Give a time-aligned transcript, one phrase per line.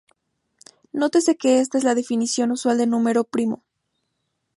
[0.93, 3.61] Nótese que esta es la "definición" usual de número primo.